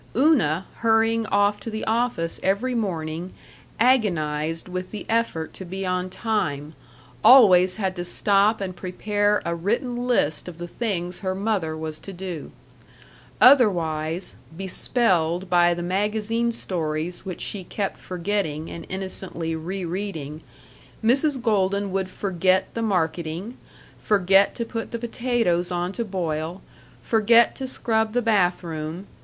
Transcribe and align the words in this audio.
Una, 0.17 0.65
hurrying 0.77 1.27
off 1.27 1.59
to 1.59 1.69
the 1.69 1.85
office 1.85 2.39
every 2.41 2.73
morning, 2.73 3.33
agonized 3.79 4.67
with 4.67 4.89
the 4.89 5.05
effort 5.07 5.53
to 5.53 5.63
be 5.63 5.85
on 5.85 6.09
time, 6.09 6.73
always 7.23 7.75
had 7.75 7.95
to 7.95 8.03
stop 8.03 8.61
and 8.61 8.75
prepare 8.75 9.43
a 9.45 9.53
written 9.53 10.07
list 10.07 10.47
of 10.47 10.57
the 10.57 10.67
things 10.67 11.19
her 11.19 11.35
mother 11.35 11.77
was 11.77 11.99
to 11.99 12.11
do. 12.11 12.51
Otherwise, 13.39 14.37
bespelled 14.57 15.51
by 15.51 15.71
the 15.75 15.83
magazine 15.83 16.51
stories 16.51 17.23
which 17.23 17.39
she 17.39 17.63
kept 17.63 17.99
forgetting 17.99 18.71
and 18.71 18.87
innocently 18.89 19.55
rereading, 19.55 20.41
Mrs. 21.03 21.39
Golden 21.39 21.91
would 21.91 22.09
forget 22.09 22.73
the 22.73 22.81
marketing, 22.81 23.55
forget 24.01 24.55
to 24.55 24.65
put 24.65 24.89
the 24.89 24.97
potatoes 24.97 25.69
on 25.71 25.91
to 25.91 26.03
boil, 26.03 26.63
forget 27.03 27.53
to 27.57 27.67
scrub 27.67 28.13
the 28.13 28.23
bathroom.... 28.23 29.05